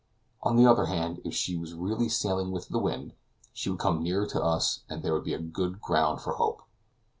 [0.41, 3.13] On the other hand, if she was really sailing with the wind,
[3.53, 6.63] she would come nearer to us, and there would be good ground for hope.